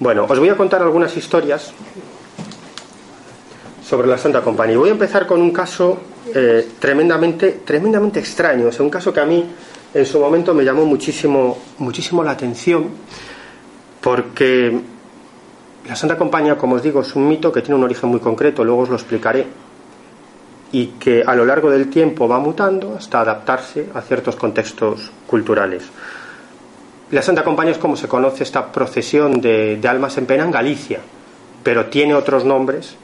[0.00, 1.74] Bueno, os voy a contar algunas historias
[3.86, 4.78] sobre la Santa Compañía.
[4.78, 5.98] Voy a empezar con un caso
[6.34, 9.44] eh, tremendamente, tremendamente extraño, es un caso que a mí
[9.92, 12.88] en su momento me llamó muchísimo, muchísimo la atención,
[14.00, 14.80] porque
[15.86, 18.64] la Santa Compañía, como os digo, es un mito que tiene un origen muy concreto,
[18.64, 19.44] luego os lo explicaré,
[20.72, 25.82] y que a lo largo del tiempo va mutando hasta adaptarse a ciertos contextos culturales.
[27.10, 31.00] La Santa Compañía es como se conoce esta procesión de, almas en pena en Galicia,
[31.64, 32.94] pero tiene otros nombres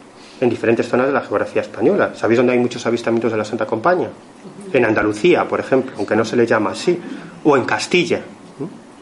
[0.41, 2.12] en diferentes zonas de la geografía española.
[2.15, 4.11] ¿Sabéis dónde hay muchos avistamientos de la Santa Compañía?
[4.73, 6.97] En Andalucía, por ejemplo, aunque no se le llama así,
[7.43, 8.21] o en Castilla.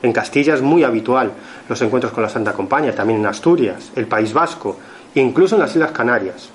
[0.03, 1.33] En Castilla es muy habitual
[1.69, 4.79] los encuentros con la Santa Compañía, también en Asturias, el País Vasco,
[5.17, 6.49] incluso en las Islas Canarias.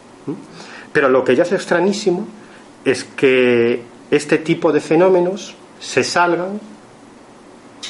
[0.91, 2.27] Pero lo que ya es extrañísimo
[2.83, 6.59] es que este tipo de fenómenos se salgan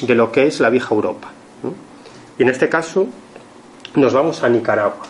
[0.00, 1.30] de lo que es la vieja Europa.
[2.38, 3.06] Y en este caso
[3.96, 5.06] nos vamos a Nicaragua.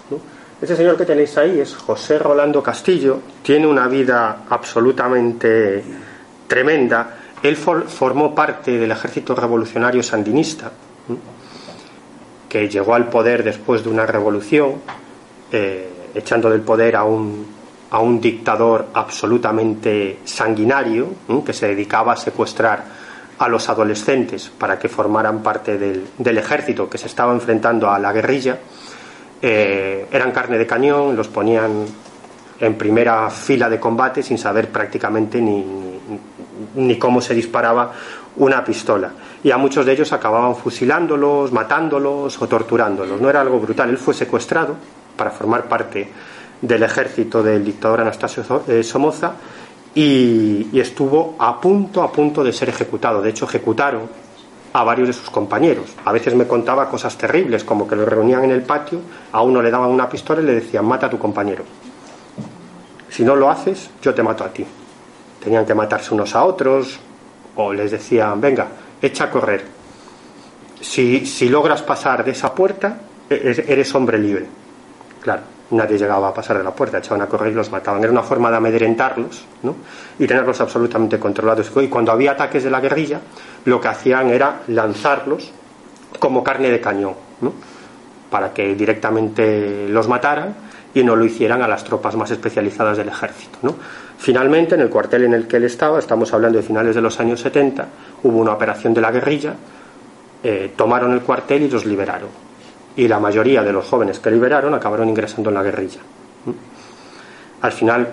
[0.60, 5.82] Ese señor que tenéis ahí es José Rolando Castillo, tiene una vida absolutamente
[6.46, 7.16] tremenda.
[7.42, 10.70] Él formó parte del ejército revolucionario sandinista,
[12.48, 14.74] que llegó al poder después de una revolución,
[15.50, 17.46] eh, echando del poder a un,
[17.90, 21.08] a un dictador absolutamente sanguinario,
[21.46, 22.99] que se dedicaba a secuestrar
[23.40, 28.12] a los adolescentes para que formaran parte del, ejército que se estaba enfrentando a la
[28.12, 28.58] guerrilla.
[29.40, 31.86] Eh, eran carne de cañón, los ponían
[32.60, 35.64] en primera fila de combate sin saber prácticamente ni,
[36.74, 37.90] ni, cómo se disparaba
[38.36, 39.10] una pistola.
[39.42, 43.22] Y a muchos de ellos acababan fusilándolos, matándolos o torturándolos.
[43.22, 43.88] No era algo brutal.
[43.88, 44.76] Él fue secuestrado
[45.16, 46.10] para formar parte
[46.60, 49.32] del ejército del dictador Anastasio eh, Somoza
[49.94, 53.20] y, estuvo a punto, a punto de ser ejecutado.
[53.22, 54.02] De hecho, ejecutaron
[54.72, 55.94] a varios de sus compañeros.
[56.04, 59.00] A veces me contaba cosas terribles, como que lo reunían en el patio,
[59.32, 61.64] a uno le daban una pistola y le decían, mata a tu compañero.
[63.08, 64.64] Si no lo haces, yo te mato a ti.
[65.42, 67.00] Tenían que matarse unos a otros,
[67.56, 68.68] o les decían, venga,
[69.02, 69.64] echa a correr.
[70.80, 74.46] Si, si logras pasar de esa puerta, e-, eres hombre libre.
[75.20, 78.02] Claro nadie llegaba a pasar de la puerta, echaban a correr y los mataban.
[78.02, 79.76] Era una forma de amedrentarlos ¿no?
[80.18, 81.70] y tenerlos absolutamente controlados.
[81.76, 83.20] Y cuando había ataques de la guerrilla,
[83.64, 85.52] lo que hacían era lanzarlos
[86.18, 87.52] como carne de cañón, ¿no?
[88.30, 90.54] para que directamente los mataran
[90.92, 93.58] y no lo hicieran a las tropas más especializadas del ejército.
[93.62, 93.76] ¿no?
[94.18, 97.18] Finalmente, en el cuartel en el que él estaba, estamos hablando de finales de los
[97.20, 97.86] años 70,
[98.24, 99.54] hubo una operación de la guerrilla,
[100.42, 102.49] eh, tomaron el cuartel y los liberaron
[102.96, 106.00] y la mayoría de los jóvenes que liberaron acabaron ingresando en la guerrilla.
[107.62, 108.08] Al final,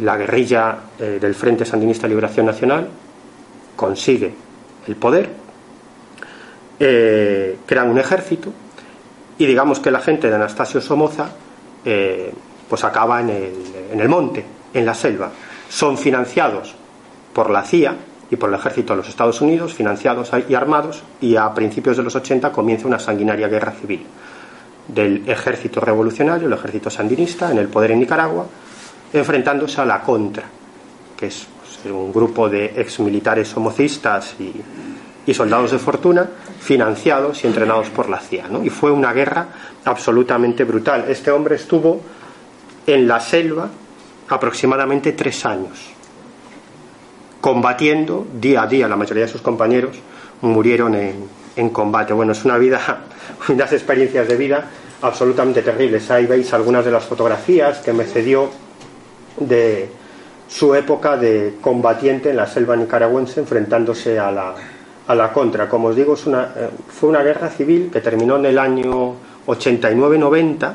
[0.00, 2.88] la guerrilla eh, del Frente Sandinista de Liberación Nacional
[3.76, 4.34] consigue
[4.86, 5.30] el poder,
[6.80, 8.52] eh, crean un ejército
[9.38, 11.30] y digamos que la gente de Anastasio Somoza
[11.84, 12.32] eh,
[12.68, 13.52] pues acaba en el,
[13.92, 14.44] en el monte,
[14.74, 15.30] en la selva.
[15.68, 16.74] Son financiados
[17.32, 17.94] por la CIA
[18.30, 22.02] y por el ejército de los Estados Unidos, financiados y armados, y a principios de
[22.02, 24.04] los 80 comienza una sanguinaria guerra civil
[24.88, 28.46] del ejército revolucionario, el ejército sandinista, en el poder en Nicaragua,
[29.12, 30.44] enfrentándose a la Contra,
[31.16, 34.52] que es pues, un grupo de exmilitares homocistas y,
[35.26, 36.26] y, soldados de fortuna
[36.58, 38.48] financiados y entrenados por la CIA.
[38.48, 38.64] ¿no?
[38.64, 39.48] Y fue una guerra
[39.84, 41.04] absolutamente brutal.
[41.08, 42.00] Este hombre estuvo
[42.86, 43.68] en la selva
[44.28, 45.97] aproximadamente tres años
[47.40, 48.88] combatiendo día a día.
[48.88, 49.96] La mayoría de sus compañeros
[50.42, 52.12] murieron en, combate.
[52.12, 52.80] Bueno, es una vida,
[53.48, 54.64] unas experiencias de vida
[55.02, 56.10] absolutamente terribles.
[56.10, 58.48] Ahí veis algunas de las fotografías que me cedió
[59.38, 59.88] de
[60.48, 64.54] su época de combatiente en la selva nicaragüense enfrentándose a la,
[65.06, 65.68] a la contra.
[65.68, 69.14] Como os digo, es una, eh, fue una guerra civil que terminó en el año
[69.46, 70.74] 89-90.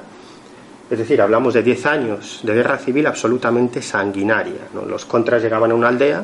[0.89, 4.68] Es decir, hablamos de 10 años de guerra civil absolutamente sanguinaria.
[4.88, 6.24] Los contras llegaban a una aldea,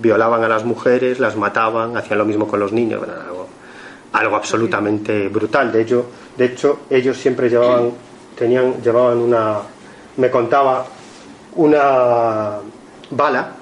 [0.00, 3.46] violaban a las mujeres, las mataban, hacían lo mismo con los niños, algo,
[4.12, 5.70] algo absolutamente brutal.
[5.70, 6.06] De hecho,
[6.36, 7.90] de hecho, ellos siempre llevaban,
[8.36, 9.58] tenían, llevaban una,
[10.16, 10.86] me contaba
[11.56, 12.56] una
[13.10, 13.52] bala,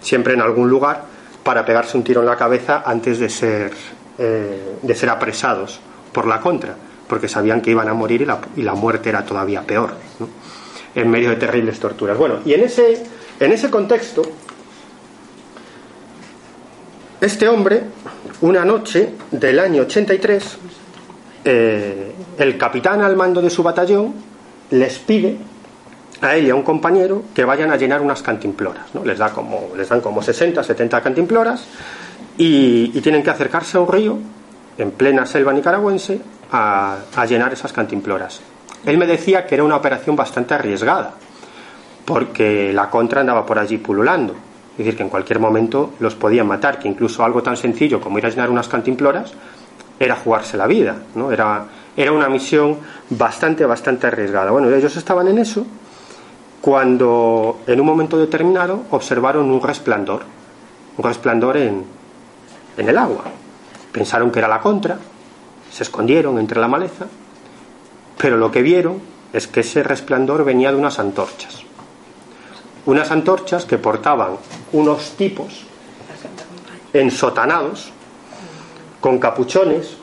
[0.00, 1.04] siempre en algún lugar,
[1.42, 3.72] para pegarse un tiro en la cabeza antes de ser,
[4.18, 5.80] eh, de ser apresados
[6.12, 6.74] por la contra,
[7.06, 9.90] porque sabían que iban a morir y la, y la muerte era todavía peor,
[10.94, 12.18] en medio de terribles torturas.
[12.18, 13.02] Bueno, y en ese,
[13.38, 14.22] en ese contexto,
[17.20, 17.82] este hombre,
[18.40, 20.58] una noche del año 83,
[21.44, 24.14] eh, el capitán al mando de su batallón
[24.70, 25.36] les pide
[26.20, 28.94] a él y a un compañero que vayan a llenar unas cantimploras.
[28.94, 29.04] ¿no?
[29.04, 31.64] Les, da como, les dan como 60, 70 cantimploras
[32.36, 34.18] y, tienen que acercarse a un río
[34.78, 36.20] en plena selva nicaragüense
[36.52, 38.40] a, a llenar esas cantimploras.
[38.86, 41.14] Él me decía que era una operación bastante arriesgada
[42.04, 44.34] porque la contra andaba por allí pululando.
[44.80, 48.16] Es decir, que en cualquier momento los podían matar, que incluso algo tan sencillo como
[48.16, 49.34] ir a llenar unas cantimploras
[49.98, 51.30] era jugarse la vida, ¿no?
[51.30, 52.78] Era, era una misión
[53.10, 54.50] bastante, bastante arriesgada.
[54.50, 55.66] Bueno, ellos estaban en eso
[56.62, 60.22] cuando en un momento determinado observaron un resplandor,
[60.96, 61.84] un resplandor en,
[62.78, 63.24] en el agua.
[63.92, 64.96] Pensaron que era la contra,
[65.70, 67.04] se escondieron entre la maleza,
[68.16, 68.98] pero lo que vieron
[69.34, 71.64] es que ese resplandor venía de unas antorchas.
[72.86, 74.38] Unas antorchas que portaban
[74.72, 75.64] unos tipos
[76.92, 77.92] ensotanados,
[79.00, 79.96] con capuchones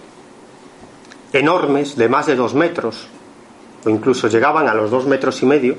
[1.33, 3.07] enormes de más de dos metros,
[3.85, 5.75] o incluso llegaban a los dos metros y medio,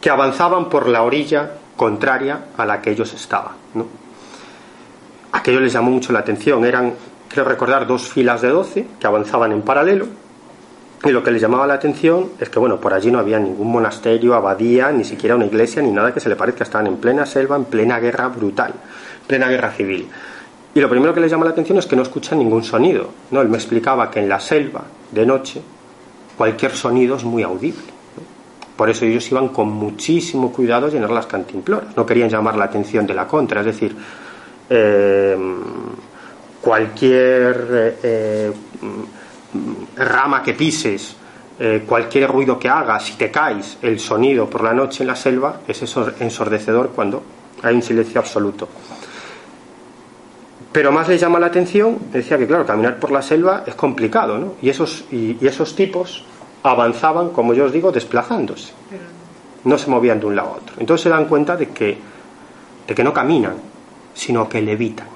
[0.00, 3.54] que avanzaban por la orilla contraria a la que ellos estaban.
[5.32, 6.64] Aquello les llamó mucho la atención.
[6.64, 6.94] Eran,
[7.28, 10.06] creo recordar, dos filas de doce que avanzaban en paralelo.
[11.04, 13.70] Y lo que les llamaba la atención es que, bueno, por allí no había ningún
[13.70, 16.64] monasterio, abadía, ni siquiera una iglesia, ni nada que se le parezca.
[16.64, 18.74] Estaban en plena selva, en plena guerra brutal,
[19.26, 20.08] plena guerra civil.
[20.74, 23.10] Y lo primero que les llama la atención es que no escuchan ningún sonido.
[23.30, 23.40] ¿no?
[23.40, 25.62] Él me explicaba que en la selva, de noche,
[26.36, 27.98] cualquier sonido es muy audible.
[28.76, 31.96] Por eso ellos iban con muchísimo cuidado a llenar las cantimploras.
[31.96, 33.60] No querían llamar la atención de la contra.
[33.60, 33.96] Es decir,
[34.70, 35.36] eh,
[36.60, 38.52] cualquier eh, eh,
[39.96, 41.16] rama que pises,
[41.86, 45.60] cualquier ruido que hagas, si te caes, el sonido por la noche en la selva
[45.66, 45.82] es
[46.20, 47.22] ensordecedor cuando
[47.62, 48.68] hay un silencio absoluto.
[50.70, 54.38] Pero más les llama la atención, decía que claro, caminar por la selva es complicado,
[54.38, 54.54] ¿no?
[54.62, 56.24] Y esos, y esos tipos
[56.62, 58.72] avanzaban, como yo os digo, desplazándose.
[59.64, 60.76] No se movían de un lado a otro.
[60.78, 61.98] Entonces se dan cuenta de que,
[62.86, 63.56] de que no caminan,
[64.14, 65.08] sino que levitan.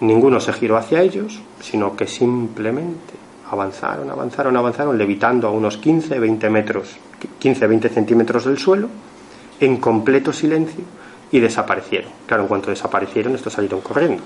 [0.00, 3.14] Ninguno se giró hacia ellos, sino que simplemente
[3.50, 6.96] avanzaron, avanzaron, avanzaron, levitando a unos 15, 20 metros,
[7.38, 8.88] 15, 20 centímetros del suelo,
[9.60, 10.84] en completo silencio,
[11.32, 12.10] y desaparecieron.
[12.26, 14.22] Claro, en cuanto desaparecieron, estos salieron corriendo.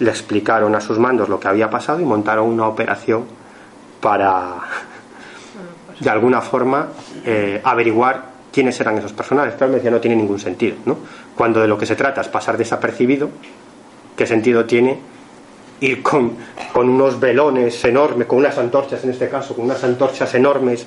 [0.00, 3.24] Le explicaron a sus mandos lo que había pasado y montaron una operación
[4.00, 4.56] para,
[6.00, 6.88] de alguna forma,
[7.24, 9.54] eh, averiguar quiénes eran esos personajes.
[9.58, 10.96] Pero me decía, no tiene ningún sentido, ¿no?
[11.36, 13.30] Cuando de lo que se trata es pasar desapercibido,
[14.18, 14.98] ¿qué sentido tiene
[15.80, 16.32] ir con,
[16.72, 20.84] con unos velones enormes, con unas antorchas en este caso, con unas antorchas enormes?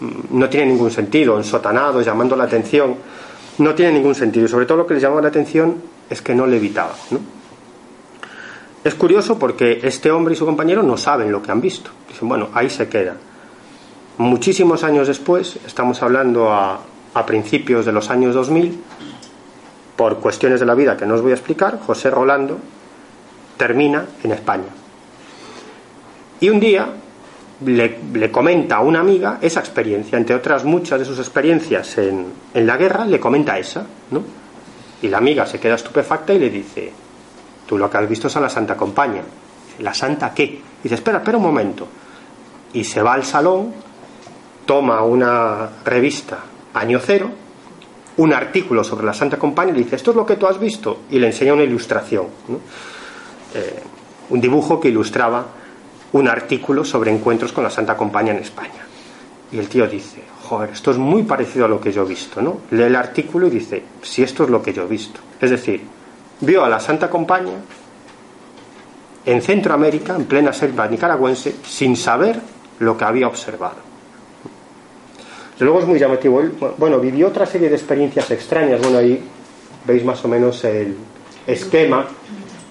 [0.00, 2.96] Mm, no tiene ningún sentido, ensotanados, llamando la atención.
[3.58, 4.46] No tiene ningún sentido.
[4.46, 5.76] Y sobre todo lo que les llamó la atención
[6.08, 7.20] es que no le evitaba, ¿no?
[8.82, 11.90] Es curioso porque este hombre y su compañero no saben lo que han visto.
[12.08, 13.14] Dicen, bueno, ahí se queda.
[14.16, 16.80] Muchísimos años después, estamos hablando a,
[17.14, 18.80] a principios de los años 2000,
[20.02, 22.58] por cuestiones de la vida que no os voy a explicar, José Rolando
[23.56, 24.66] termina en España.
[26.40, 26.88] Y un día
[27.64, 32.26] le, le, comenta a una amiga esa experiencia, entre otras muchas de sus experiencias en,
[32.52, 34.24] en la guerra, le comenta esa, ¿no?
[35.02, 36.92] Y la amiga se queda estupefacta y le dice,
[37.64, 39.22] Tú lo que has visto es a la Santa Compañía.
[39.78, 40.42] ¿La Santa qué?
[40.42, 41.86] Y dice, espera, espera un momento.
[42.72, 43.72] Y se va al salón,
[44.66, 46.40] toma una revista
[46.74, 47.30] Año Cero,
[48.22, 50.58] un artículo sobre la Santa Compañía y le dice, esto es lo que tú has
[50.58, 51.00] visto.
[51.10, 52.26] Y le enseña una ilustración,
[53.54, 53.82] eh,
[54.30, 55.44] un dibujo que ilustraba
[56.12, 58.86] un artículo sobre encuentros con la Santa Compañía en España.
[59.50, 62.40] Y el tío dice, joder, esto es muy parecido a lo que yo he visto,
[62.40, 62.60] ¿no?
[62.70, 65.18] Lee el artículo y dice, si esto es lo que yo he visto.
[65.40, 65.82] Es decir,
[66.40, 67.58] vio a la Santa Compañía
[69.26, 72.40] en Centroamérica, en plena selva nicaragüense, sin saber
[72.78, 73.91] lo que había observado.
[75.58, 76.42] Luego es muy llamativo.
[76.78, 78.80] bueno, vivió otra serie de experiencias extrañas.
[78.80, 79.22] Bueno, ahí
[79.84, 80.96] veis más o menos el
[81.46, 82.06] esquema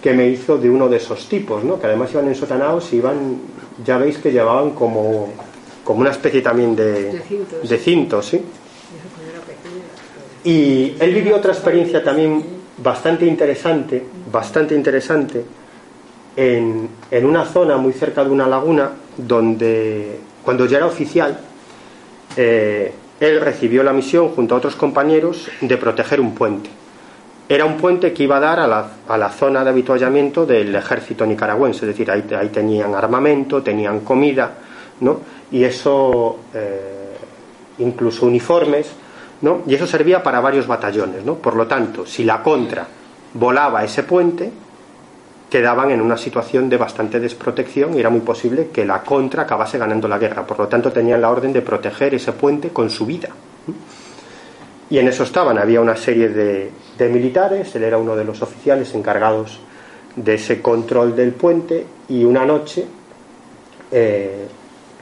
[0.02, 1.80] que me hizo de uno de esos tipos, ¿no?
[1.80, 3.40] Que además iban ensotanados y iban,
[3.86, 5.30] ya veis que llevaban como,
[5.84, 7.22] como una especie también de,
[7.64, 8.42] de cintos, ¿sí?
[10.44, 12.44] Y él vivió otra experiencia también
[12.78, 15.46] bastante interesante, bastante interesante,
[16.36, 21.40] en, en, una zona muy cerca de una laguna donde, cuando ya era oficial,
[22.38, 26.70] eh, él recibió la misión junto a otros compañeros de proteger un puente.
[27.48, 30.74] Era un puente que iba a dar a la, a la zona de habituallamiento del
[30.74, 34.54] ejército nicaragüense, es decir, ahí, tenían armamento, tenían comida,
[35.02, 35.20] ¿no?
[35.52, 37.16] Y eso, eh,
[37.80, 38.92] incluso uniformes,
[39.42, 39.64] ¿no?
[39.68, 41.36] Y eso servía para varios batallones, ¿no?
[41.36, 42.88] Por lo tanto, si la contra
[43.34, 44.52] volaba ese puente,
[45.52, 49.78] quedaban en una situación de bastante desprotección y era muy posible que la contra acabase
[49.78, 50.48] ganando la guerra.
[50.48, 53.28] Por lo tanto, tenían la orden de proteger ese puente con su vida.
[54.90, 55.58] Y en eso estaban.
[55.58, 56.72] Había una serie de,
[57.10, 59.60] militares, él era uno de los oficiales encargados
[60.16, 62.86] de ese control del puente y una noche
[63.92, 64.48] eh,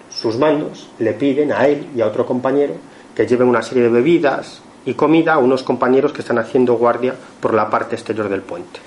[0.09, 2.73] sus mandos le piden a él y a otro compañero
[3.13, 7.13] que lleven una serie de bebidas y comida a unos compañeros que están haciendo guardia
[7.39, 8.79] por la parte exterior del puente.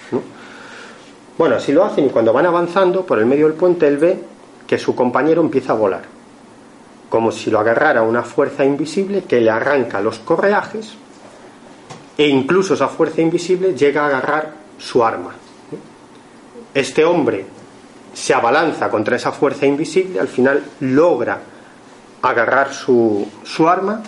[1.39, 4.23] Bueno, así lo hacen y cuando van avanzando por el medio del puente él ve
[4.67, 6.03] que su compañero empieza a volar,
[7.09, 10.95] como si lo agarrara una fuerza invisible que le arranca los correajes
[12.17, 15.33] e incluso esa fuerza invisible llega a agarrar su arma.
[16.75, 17.47] Este hombre
[18.12, 21.41] se abalanza contra esa fuerza invisible, al final logra
[22.23, 24.03] agarrar su, su arma.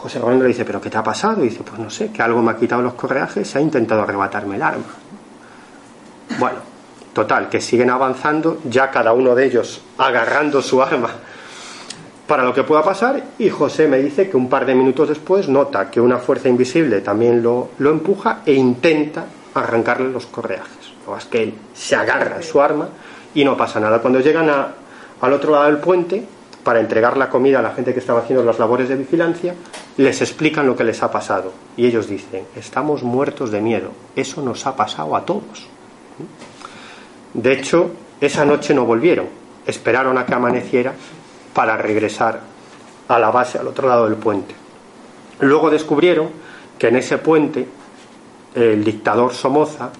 [0.00, 1.44] José Rolando le dice, ¿pero qué te ha pasado?
[1.44, 4.02] Y dice, pues no sé, que algo me ha quitado los correajes, se ha intentado
[4.02, 4.84] arrebatarme el arma.
[6.38, 6.56] Bueno,
[7.12, 11.10] total, que siguen avanzando, ya cada uno de ellos agarrando su arma
[12.26, 15.48] para lo que pueda pasar, y José me dice que un par de minutos después
[15.48, 20.92] nota que una fuerza invisible también lo, lo empuja e intenta arrancarle los correajes.
[21.06, 22.88] Lo es que él se agarra a su arma
[23.34, 24.00] y no pasa nada.
[24.00, 24.68] Cuando llegan a,
[25.20, 26.24] al otro lado del puente,
[26.62, 29.54] para entregar la comida a la gente que estaba haciendo las labores de vigilancia,
[29.96, 31.52] les explican lo que les ha pasado.
[31.76, 35.66] Y ellos dicen, estamos muertos de miedo, eso nos ha pasado a todos.
[37.32, 37.90] De hecho,
[38.20, 39.26] esa noche no volvieron,
[39.66, 40.92] esperaron a que amaneciera
[41.54, 42.40] para regresar
[43.08, 44.54] a la base al otro lado del puente.
[45.40, 46.28] Luego descubrieron
[46.78, 47.66] que en ese puente
[48.54, 49.90] el dictador Somoza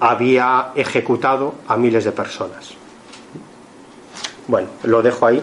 [0.00, 2.74] había ejecutado a miles de personas.
[4.46, 5.42] Bueno, lo dejo ahí.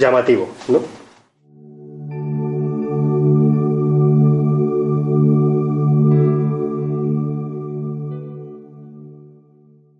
[0.00, 0.99] Llamativo, ¿no?